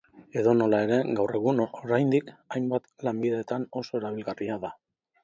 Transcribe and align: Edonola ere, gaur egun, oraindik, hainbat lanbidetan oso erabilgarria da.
Edonola 0.41 0.77
ere, 0.85 0.95
gaur 1.19 1.33
egun, 1.39 1.61
oraindik, 1.65 2.31
hainbat 2.57 2.89
lanbidetan 3.09 3.69
oso 3.83 4.01
erabilgarria 4.01 4.57
da. 4.65 4.73